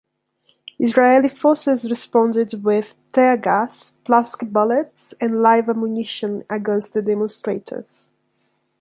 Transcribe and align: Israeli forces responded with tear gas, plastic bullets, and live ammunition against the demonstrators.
Israeli 0.79 1.29
forces 1.29 1.87
responded 1.87 2.63
with 2.63 2.95
tear 3.13 3.37
gas, 3.37 3.91
plastic 4.03 4.51
bullets, 4.51 5.13
and 5.21 5.43
live 5.43 5.69
ammunition 5.69 6.43
against 6.49 6.95
the 6.95 7.03
demonstrators. 7.03 8.09